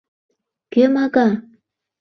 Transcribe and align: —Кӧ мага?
—Кӧ 0.73 0.83
мага? 0.93 1.27